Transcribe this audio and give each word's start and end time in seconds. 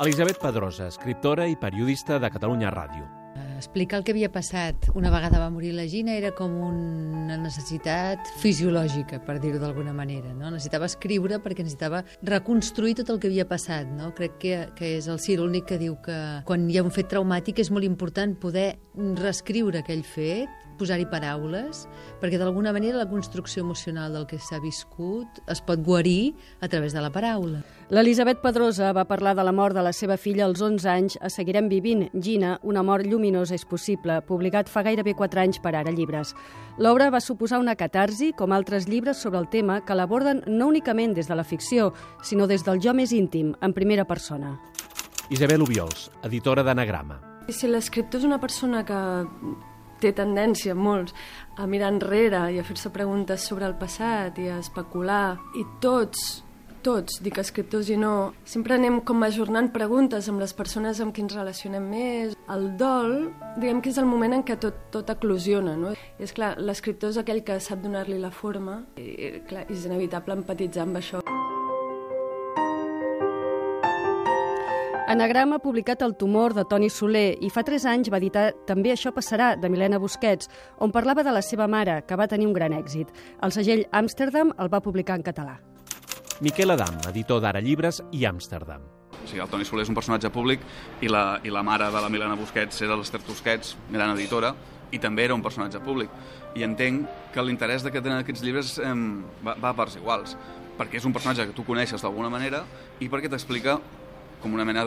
Elisabet 0.00 0.38
Pedrosa, 0.40 0.86
escriptora 0.88 1.44
i 1.44 1.58
periodista 1.60 2.16
de 2.16 2.30
Catalunya 2.32 2.70
Ràdio. 2.72 3.04
Explicar 3.60 3.98
el 3.98 4.04
que 4.06 4.14
havia 4.14 4.30
passat 4.32 4.86
una 4.96 5.10
vegada 5.12 5.36
va 5.42 5.50
morir 5.52 5.74
la 5.76 5.84
Gina 5.84 6.14
era 6.16 6.30
com 6.32 6.54
una 6.64 7.36
necessitat 7.36 8.30
fisiològica, 8.40 9.18
per 9.26 9.36
dir-ho 9.42 9.60
d'alguna 9.60 9.92
manera. 9.92 10.32
No? 10.32 10.48
Necessitava 10.54 10.88
escriure 10.88 11.36
perquè 11.44 11.66
necessitava 11.66 12.00
reconstruir 12.24 12.96
tot 13.02 13.12
el 13.12 13.20
que 13.20 13.28
havia 13.28 13.44
passat. 13.50 13.90
No? 13.98 14.14
Crec 14.16 14.38
que, 14.40 14.54
que 14.78 14.94
és 14.96 15.10
el 15.12 15.20
Cir 15.20 15.36
l'únic 15.42 15.68
que 15.68 15.78
diu 15.82 15.98
que 16.00 16.16
quan 16.48 16.64
hi 16.70 16.80
ha 16.80 16.86
un 16.86 16.94
fet 16.96 17.12
traumàtic 17.12 17.60
és 17.60 17.68
molt 17.68 17.84
important 17.84 18.32
poder 18.40 18.70
reescriure 18.96 19.80
aquell 19.80 20.02
fet 20.04 20.60
posar-hi 20.80 21.04
paraules, 21.10 21.84
perquè 22.22 22.38
d'alguna 22.40 22.72
manera 22.72 23.02
la 23.02 23.08
construcció 23.08 23.62
emocional 23.62 24.14
del 24.16 24.26
que 24.26 24.38
s'ha 24.40 24.60
viscut 24.62 25.42
es 25.52 25.60
pot 25.60 25.82
guarir 25.84 26.32
a 26.60 26.68
través 26.72 26.94
de 26.96 27.02
la 27.04 27.12
paraula. 27.12 27.60
L'Elisabet 27.92 28.40
Pedrosa 28.40 28.94
va 28.96 29.04
parlar 29.04 29.34
de 29.36 29.44
la 29.44 29.52
mort 29.52 29.76
de 29.76 29.84
la 29.84 29.92
seva 29.92 30.16
filla 30.16 30.46
als 30.46 30.62
11 30.64 30.88
anys 30.88 31.18
a 31.20 31.28
Seguirem 31.28 31.68
vivint, 31.68 32.08
Gina, 32.14 32.58
una 32.62 32.82
mort 32.82 33.06
lluminosa 33.06 33.54
és 33.58 33.66
possible, 33.68 34.20
publicat 34.26 34.72
fa 34.72 34.84
gairebé 34.86 35.14
4 35.18 35.44
anys 35.44 35.60
per 35.60 35.74
Ara 35.74 35.92
Llibres. 35.92 36.34
L'obra 36.78 37.10
va 37.10 37.20
suposar 37.20 37.60
una 37.60 37.76
catarsi, 37.76 38.32
com 38.32 38.52
altres 38.52 38.88
llibres 38.88 39.20
sobre 39.20 39.38
el 39.38 39.50
tema, 39.52 39.82
que 39.84 39.94
l'aborden 39.94 40.44
no 40.46 40.70
únicament 40.72 41.12
des 41.14 41.28
de 41.28 41.36
la 41.36 41.44
ficció, 41.44 41.92
sinó 42.22 42.46
des 42.48 42.64
del 42.64 42.80
jo 42.80 42.94
més 42.96 43.12
íntim, 43.12 43.52
en 43.60 43.76
primera 43.76 44.06
persona. 44.08 44.56
Isabel 45.30 45.62
Ubiols, 45.62 46.08
editora 46.24 46.64
d'Anagrama. 46.64 47.29
Si 47.50 47.66
l'escriptor 47.66 48.20
és 48.20 48.26
una 48.28 48.38
persona 48.38 48.84
que 48.86 48.98
té 50.00 50.12
tendència, 50.16 50.74
molts, 50.74 51.14
a 51.60 51.66
mirar 51.68 51.90
enrere 51.94 52.46
i 52.54 52.60
a 52.60 52.64
fer-se 52.66 52.92
preguntes 52.94 53.44
sobre 53.46 53.66
el 53.68 53.76
passat 53.80 54.38
i 54.40 54.48
a 54.48 54.60
especular. 54.62 55.36
I 55.58 55.66
tots, 55.82 56.42
tots, 56.86 57.20
dic 57.24 57.40
escriptors 57.42 57.90
i 57.92 57.98
no, 58.00 58.32
sempre 58.48 58.78
anem 58.78 59.00
com 59.06 59.22
ajornant 59.26 59.70
preguntes 59.74 60.28
amb 60.32 60.40
les 60.40 60.54
persones 60.56 61.02
amb 61.02 61.14
qui 61.14 61.24
ens 61.26 61.36
relacionem 61.36 61.90
més. 61.92 62.38
El 62.50 62.70
dol, 62.80 63.14
diguem 63.58 63.82
que 63.84 63.92
és 63.92 64.00
el 64.00 64.08
moment 64.08 64.38
en 64.38 64.46
què 64.46 64.56
tot, 64.60 64.86
tot 64.94 65.12
eclosiona, 65.12 65.76
no? 65.76 65.92
I 65.92 66.26
és 66.26 66.34
clar, 66.36 66.54
l'escriptor 66.58 67.12
és 67.12 67.20
aquell 67.20 67.44
que 67.44 67.60
sap 67.60 67.84
donar-li 67.84 68.18
la 68.22 68.32
forma 68.32 68.82
i, 68.96 69.40
clar, 69.50 69.68
és 69.68 69.86
inevitable 69.90 70.40
empatitzar 70.40 70.88
amb 70.88 71.02
això. 71.02 71.24
Anagrama 75.10 75.56
ha 75.56 75.58
publicat 75.58 76.04
El 76.06 76.12
tumor 76.14 76.52
de 76.54 76.62
Toni 76.70 76.86
Soler 76.86 77.32
i 77.42 77.48
fa 77.50 77.64
3 77.66 77.82
anys 77.90 78.08
va 78.14 78.20
editar 78.20 78.44
També 78.68 78.92
això 78.92 79.10
passarà, 79.10 79.56
de 79.58 79.66
Milena 79.66 79.98
Busquets, 79.98 80.46
on 80.78 80.92
parlava 80.94 81.24
de 81.26 81.32
la 81.34 81.40
seva 81.42 81.66
mare, 81.66 81.96
que 82.06 82.14
va 82.14 82.28
tenir 82.30 82.46
un 82.46 82.52
gran 82.54 82.70
èxit. 82.76 83.10
El 83.42 83.50
segell 83.50 83.82
Amsterdam 83.90 84.52
el 84.54 84.70
va 84.70 84.78
publicar 84.78 85.16
en 85.18 85.24
català. 85.26 85.56
Miquel 86.46 86.70
Adam, 86.70 87.00
editor 87.10 87.42
d'Ara 87.42 87.58
Llibres 87.58 87.98
i 88.14 88.22
Amsterdam. 88.24 88.86
O 89.18 89.26
sigui, 89.26 89.42
el 89.42 89.50
Toni 89.50 89.66
Soler 89.66 89.82
és 89.82 89.90
un 89.90 89.98
personatge 89.98 90.30
públic 90.30 90.62
i 91.02 91.10
la, 91.10 91.40
i 91.42 91.50
la 91.50 91.64
mare 91.66 91.90
de 91.90 92.04
la 92.06 92.14
Milena 92.14 92.38
Busquets 92.38 92.78
era 92.86 92.94
l'Ester 92.94 93.18
Tusquets, 93.26 93.74
gran 93.90 94.14
editora, 94.14 94.54
i 94.94 95.02
també 95.02 95.26
era 95.26 95.34
un 95.34 95.42
personatge 95.42 95.82
públic. 95.82 96.14
I 96.54 96.62
entenc 96.62 97.34
que 97.34 97.42
l'interès 97.42 97.82
que 97.82 97.98
tenen 97.98 98.22
aquests 98.22 98.46
llibres 98.46 98.76
eh, 98.78 98.94
va, 99.42 99.58
va 99.58 99.74
a 99.74 99.78
parts 99.82 99.98
iguals, 99.98 100.38
perquè 100.78 101.02
és 101.02 101.10
un 101.10 101.12
personatge 101.18 101.50
que 101.50 101.58
tu 101.58 101.66
coneixes 101.66 102.06
d'alguna 102.06 102.30
manera 102.30 102.62
i 103.02 103.10
perquè 103.10 103.26
t'explica 103.26 103.80
com 104.42 104.54
una 104.56 104.64
mena 104.64 104.84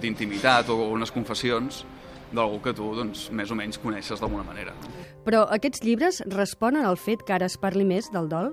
d'intimitat 0.00 0.70
o 0.74 0.80
unes 0.92 1.12
confessions 1.14 1.84
d'algú 2.32 2.60
que 2.60 2.74
tu 2.76 2.90
doncs, 2.96 3.28
més 3.32 3.50
o 3.50 3.56
menys 3.56 3.80
coneixes 3.80 4.20
d'alguna 4.20 4.44
manera. 4.44 4.74
Però 5.24 5.46
aquests 5.54 5.84
llibres 5.84 6.22
responen 6.28 6.84
al 6.84 6.98
fet 7.00 7.24
que 7.24 7.36
ara 7.36 7.48
es 7.48 7.56
parli 7.60 7.86
més 7.88 8.10
del 8.12 8.28
dol? 8.28 8.52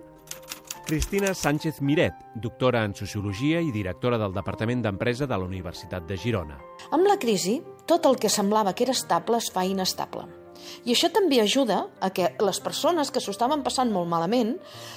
Cristina 0.85 1.33
Sánchez 1.33 1.81
Miret, 1.81 2.13
doctora 2.37 2.83
en 2.85 2.93
Sociologia 2.93 3.57
i 3.57 3.71
directora 3.73 4.19
del 4.21 4.35
Departament 4.35 4.83
d'Empresa 4.85 5.25
de 5.25 5.33
la 5.33 5.47
Universitat 5.47 6.05
de 6.05 6.17
Girona. 6.21 6.59
Amb 6.93 7.09
la 7.09 7.17
crisi, 7.17 7.57
tot 7.89 8.05
el 8.05 8.19
que 8.21 8.29
semblava 8.29 8.75
que 8.77 8.85
era 8.85 8.93
estable 8.93 9.41
es 9.41 9.49
fa 9.51 9.65
inestable. 9.65 10.44
I 10.85 10.93
això 10.93 11.09
també 11.13 11.39
ajuda 11.41 11.81
a 11.99 12.11
que 12.15 12.31
les 12.39 12.59
persones 12.63 13.11
que 13.11 13.21
s'ho 13.23 13.33
estaven 13.35 13.63
passant 13.65 13.91
molt 13.91 14.09
malament, 14.11 14.55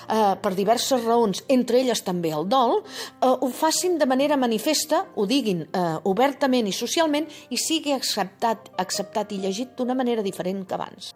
eh, 0.08 0.34
per 0.42 0.54
diverses 0.54 1.04
raons, 1.04 1.44
entre 1.48 1.80
elles 1.80 2.02
també 2.04 2.32
el 2.34 2.48
dol, 2.48 2.82
eh, 2.82 3.26
ho 3.28 3.48
facin 3.48 3.98
de 3.98 4.06
manera 4.06 4.36
manifesta, 4.36 5.06
ho 5.14 5.26
diguin 5.26 5.66
eh, 5.66 5.86
obertament 6.04 6.68
i 6.68 6.72
socialment, 6.72 7.28
i 7.50 7.56
sigui 7.56 7.92
acceptat, 7.92 8.72
acceptat 8.78 9.32
i 9.32 9.42
llegit 9.42 9.76
d'una 9.76 9.94
manera 9.98 10.22
diferent 10.22 10.64
que 10.66 10.78
abans. 10.78 11.12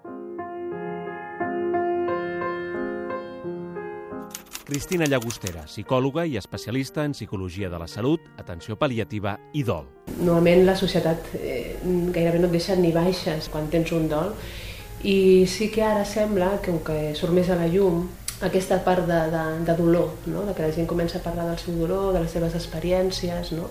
Cristina 4.72 5.04
Llagostera, 5.04 5.66
psicòloga 5.68 6.22
i 6.24 6.38
especialista 6.40 7.02
en 7.04 7.12
psicologia 7.12 7.68
de 7.68 7.76
la 7.76 7.84
salut, 7.84 8.22
atenció 8.40 8.72
pal·liativa 8.80 9.34
i 9.52 9.60
dol. 9.68 9.84
Normalment 10.16 10.62
la 10.64 10.74
societat 10.80 11.28
eh, 11.36 11.74
gairebé 12.14 12.40
no 12.40 12.48
et 12.48 12.54
deixa 12.56 12.76
ni 12.80 12.88
baixes 12.94 13.50
quan 13.52 13.68
tens 13.68 13.92
un 13.92 14.06
dol 14.08 14.32
i 15.04 15.44
sí 15.44 15.68
que 15.74 15.84
ara 15.84 16.06
sembla 16.08 16.54
que, 16.64 16.78
que 16.86 16.96
surt 17.20 17.36
més 17.36 17.52
a 17.52 17.58
la 17.60 17.68
llum 17.68 18.06
aquesta 18.48 18.80
part 18.86 19.04
de, 19.10 19.20
de, 19.34 19.44
de 19.68 19.76
dolor, 19.76 20.16
no? 20.32 20.46
de 20.48 20.56
que 20.56 20.64
la 20.64 20.72
gent 20.72 20.88
comença 20.88 21.20
a 21.20 21.26
parlar 21.26 21.50
del 21.50 21.60
seu 21.60 21.76
dolor, 21.76 22.14
de 22.16 22.24
les 22.24 22.32
seves 22.32 22.56
experiències, 22.56 23.52
no? 23.52 23.68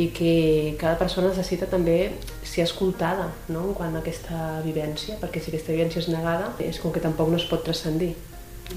i 0.00 0.08
que 0.08 0.34
cada 0.80 0.96
persona 0.96 1.34
necessita 1.34 1.68
també 1.68 2.14
ser 2.48 2.64
escoltada 2.64 3.28
no? 3.52 3.74
a 3.76 3.92
aquesta 4.00 4.64
vivència, 4.64 5.20
perquè 5.20 5.44
si 5.44 5.52
aquesta 5.52 5.76
vivència 5.76 6.00
és 6.00 6.08
negada 6.08 6.54
és 6.64 6.80
com 6.80 6.96
que 6.96 7.04
tampoc 7.04 7.28
no 7.28 7.36
es 7.36 7.50
pot 7.52 7.60
transcendir 7.68 8.14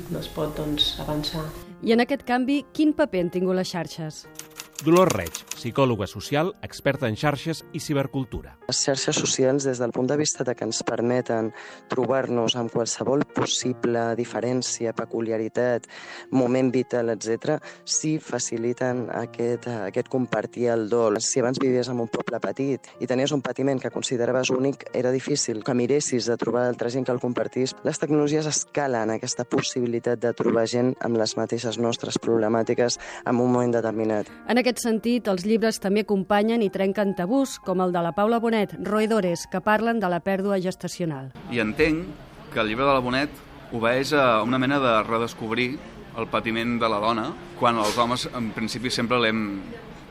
no 0.09 0.19
es 0.19 0.29
pot 0.33 0.55
doncs, 0.57 0.93
avançar. 1.03 1.45
I 1.83 1.95
en 1.95 2.03
aquest 2.03 2.23
canvi, 2.27 2.63
quin 2.73 2.93
paper 2.95 3.25
han 3.25 3.31
tingut 3.33 3.57
les 3.59 3.69
xarxes? 3.73 4.23
Dolors 4.83 5.13
Reig, 5.15 5.37
psicòloga 5.47 6.03
social, 6.11 6.49
experta 6.59 7.07
en 7.07 7.15
xarxes 7.15 7.61
i 7.71 7.79
cibercultura. 7.79 8.57
Les 8.67 8.81
xarxes 8.83 9.15
socials, 9.15 9.63
des 9.63 9.79
del 9.79 9.93
punt 9.95 10.09
de 10.09 10.17
vista 10.19 10.43
de 10.43 10.51
que 10.59 10.65
ens 10.67 10.81
permeten 10.83 11.53
trobar-nos 11.87 12.57
amb 12.59 12.73
qualsevol 12.73 13.23
possible 13.23 14.01
diferència, 14.19 14.91
peculiaritat, 14.91 15.87
moment 16.35 16.71
vital, 16.73 17.13
etc., 17.13 17.61
sí 17.85 18.17
faciliten 18.19 19.05
aquest, 19.15 19.69
aquest 19.85 20.09
compartir 20.11 20.67
el 20.73 20.89
dol. 20.91 21.21
Si 21.23 21.39
abans 21.39 21.63
vivies 21.63 21.87
en 21.87 22.03
un 22.03 22.11
poble 22.11 22.41
petit 22.43 22.91
i 22.99 23.07
tenies 23.07 23.31
un 23.31 23.45
patiment 23.45 23.79
que 23.79 23.93
consideraves 23.93 24.51
únic, 24.51 24.83
era 24.91 25.15
difícil 25.15 25.63
que 25.63 25.77
miressis 25.79 26.27
de 26.27 26.35
trobar 26.35 26.65
altra 26.67 26.91
gent 26.91 27.07
que 27.07 27.15
el 27.15 27.23
compartís. 27.23 27.71
Les 27.87 28.03
tecnologies 28.03 28.51
escalen 28.51 29.15
aquesta 29.15 29.47
possibilitat 29.47 30.19
de 30.19 30.35
trobar 30.35 30.67
gent 30.67 30.91
amb 30.99 31.23
les 31.23 31.37
mateixes 31.39 31.79
nostres 31.79 32.19
problemàtiques 32.19 32.99
en 33.23 33.39
un 33.39 33.47
moment 33.47 33.79
determinat. 33.79 34.27
En 34.51 34.59
aquest 34.59 34.72
sentit, 34.81 35.27
els 35.27 35.45
llibres 35.45 35.79
també 35.83 36.03
acompanyen 36.03 36.63
i 36.63 36.71
trenquen 36.73 37.13
tabús, 37.17 37.59
com 37.63 37.81
el 37.83 37.93
de 37.93 38.01
la 38.01 38.13
Paula 38.17 38.39
Bonet, 38.39 38.75
Roedores, 38.81 39.47
que 39.51 39.61
parlen 39.61 39.99
de 39.99 40.09
la 40.09 40.21
pèrdua 40.23 40.59
gestacional. 40.63 41.31
I 41.51 41.61
entenc 41.63 42.07
que 42.53 42.61
el 42.61 42.69
llibre 42.71 42.85
de 42.87 42.93
la 42.93 43.03
Bonet 43.03 43.41
obeeix 43.73 44.13
a 44.13 44.43
una 44.43 44.59
mena 44.61 44.79
de 44.79 44.93
redescobrir 45.03 45.73
el 46.17 46.27
patiment 46.29 46.77
de 46.79 46.89
la 46.89 46.99
dona, 47.01 47.31
quan 47.59 47.79
els 47.81 47.97
homes, 47.97 48.27
en 48.33 48.51
principi, 48.53 48.93
sempre 48.93 49.19
l'hem 49.21 49.41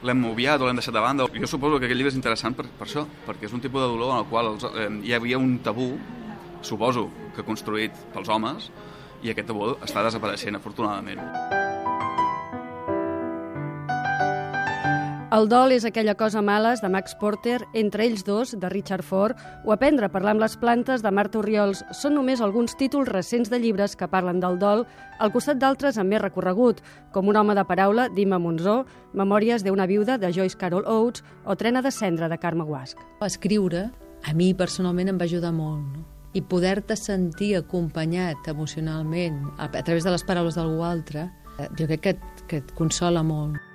l'hem 0.02 0.24
obviat 0.26 0.60
o 0.60 0.66
l'hem 0.66 0.78
deixat 0.78 0.94
de 0.94 1.02
banda. 1.02 1.28
Jo 1.30 1.46
suposo 1.46 1.78
que 1.78 1.86
aquest 1.86 1.98
llibre 1.98 2.10
és 2.10 2.18
interessant 2.18 2.56
per, 2.58 2.66
per 2.66 2.88
això, 2.88 3.06
perquè 3.26 3.46
és 3.46 3.54
un 3.54 3.62
tipus 3.62 3.84
de 3.84 3.88
dolor 3.94 4.16
en 4.16 4.24
el 4.24 4.28
qual 4.30 4.52
els, 4.54 4.66
eh, 4.66 4.90
hi 5.06 5.14
havia 5.14 5.38
un 5.38 5.58
tabú, 5.62 5.92
suposo 6.62 7.08
que 7.36 7.46
construït 7.46 7.94
pels 8.14 8.28
homes, 8.28 8.70
i 9.22 9.30
aquest 9.30 9.52
tabú 9.54 9.76
està 9.78 10.02
desapareixent, 10.02 10.58
afortunadament. 10.58 11.61
El 15.32 15.46
dol 15.48 15.72
és 15.72 15.86
aquella 15.88 16.12
cosa 16.20 16.42
males 16.44 16.82
de 16.84 16.90
Max 16.92 17.14
Porter, 17.16 17.62
entre 17.72 18.04
ells 18.04 18.20
dos, 18.26 18.50
de 18.52 18.68
Richard 18.68 19.00
Ford, 19.00 19.38
o 19.64 19.72
Aprendre 19.72 20.04
a 20.04 20.12
parlar 20.12 20.34
amb 20.34 20.42
les 20.44 20.58
plantes 20.60 21.00
de 21.00 21.08
Marta 21.08 21.40
Oriols 21.40 21.80
són 21.96 22.18
només 22.18 22.42
alguns 22.44 22.74
títols 22.76 23.08
recents 23.08 23.48
de 23.48 23.56
llibres 23.62 23.96
que 23.96 24.10
parlen 24.12 24.42
del 24.44 24.58
dol, 24.60 24.84
al 25.16 25.32
costat 25.32 25.56
d'altres 25.56 25.96
amb 25.96 26.12
més 26.12 26.20
recorregut, 26.20 26.84
com 27.16 27.32
Un 27.32 27.40
home 27.40 27.56
de 27.56 27.64
paraula 27.64 28.10
d'Imma 28.12 28.36
Monzó, 28.36 28.84
Memòries 29.14 29.64
d'una 29.64 29.88
viuda 29.88 30.18
de 30.18 30.34
Joyce 30.36 30.58
Carol 30.60 30.84
Oates 30.84 31.24
o 31.46 31.56
Trena 31.56 31.80
de 31.80 31.90
cendra 31.90 32.28
de 32.28 32.36
Carme 32.36 32.68
Guasc. 32.68 33.00
Escriure, 33.24 33.88
a 34.28 34.36
mi 34.36 34.52
personalment 34.52 35.08
em 35.08 35.16
va 35.16 35.24
ajudar 35.24 35.56
molt, 35.56 35.96
no? 35.96 36.04
i 36.34 36.44
poder-te 36.44 36.92
sentir 36.92 37.54
acompanyat 37.56 38.52
emocionalment 38.52 39.46
a, 39.56 39.72
a 39.72 39.80
través 39.82 40.04
de 40.04 40.12
les 40.12 40.28
paraules 40.28 40.60
d'algú 40.60 40.84
altre, 40.84 41.30
eh, 41.56 41.72
jo 41.72 41.88
crec 41.88 42.00
que, 42.04 42.18
que 42.48 42.64
et 42.66 42.76
consola 42.76 43.24
molt. 43.24 43.71